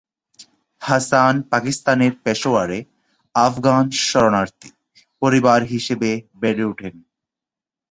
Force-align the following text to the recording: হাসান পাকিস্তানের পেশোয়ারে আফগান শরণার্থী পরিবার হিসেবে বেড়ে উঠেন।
হাসান 0.81 1.35
পাকিস্তানের 1.51 2.13
পেশোয়ারে 2.23 2.79
আফগান 3.35 3.85
শরণার্থী 4.03 4.69
পরিবার 5.21 5.59
হিসেবে 5.73 6.09
বেড়ে 6.41 6.63
উঠেন। 6.63 6.93